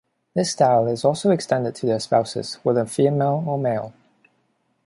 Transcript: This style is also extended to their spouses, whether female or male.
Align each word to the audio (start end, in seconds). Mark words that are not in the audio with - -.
This 0.33 0.49
style 0.49 0.87
is 0.87 1.05
also 1.05 1.29
extended 1.29 1.75
to 1.75 1.85
their 1.85 1.99
spouses, 1.99 2.55
whether 2.63 2.87
female 2.87 3.43
or 3.45 3.59
male. 3.59 3.93